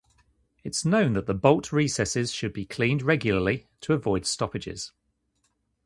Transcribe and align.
It 0.63 0.71
is 0.75 0.83
known 0.83 1.13
that 1.13 1.27
the 1.27 1.33
bolt 1.35 1.71
recesses 1.71 2.31
should 2.33 2.53
be 2.53 2.65
cleaned 2.65 3.03
regularly 3.03 3.67
to 3.81 3.93
avoid 3.93 4.25
stoppages. 4.25 4.93